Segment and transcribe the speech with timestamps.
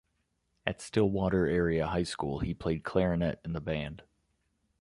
[0.65, 4.01] At Stillwater Area High School, he played clarinet in the band.